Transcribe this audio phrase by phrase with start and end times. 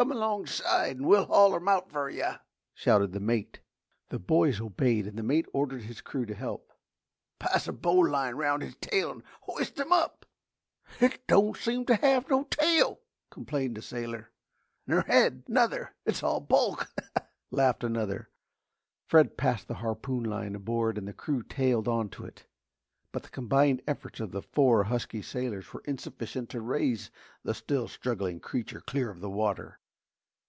[0.00, 2.30] "Come alongside and we'll haul him out fer you!"
[2.72, 3.60] shouted the mate.
[4.08, 6.72] The boys obeyed and the mate ordered his crew to help.
[7.38, 10.24] "Pass a bo'line 'round his tail and hoist 'im up!"
[11.00, 14.30] "Hit don't seem to have no tail," complained a sailor.
[14.86, 16.88] "Ner head, nuther it's all bulk!"
[17.50, 18.30] laughed another.
[19.06, 22.46] Fred passed the harpoon line aboard and the crew tailed on to it.
[23.12, 27.10] But the combined efforts of the four husky sailors were insufficient to raise
[27.42, 29.76] the still struggling creature clear of the water.